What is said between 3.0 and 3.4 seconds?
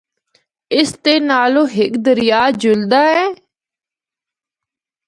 اے۔